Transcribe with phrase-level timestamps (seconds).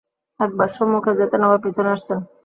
[0.39, 2.19] একবার সম্মুখে যেতেন আবার পিছনে আসতেন।